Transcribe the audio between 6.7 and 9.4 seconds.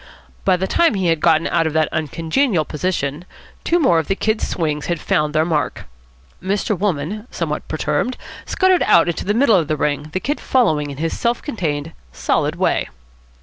Wolmann, somewhat perturbed, scuttered out into the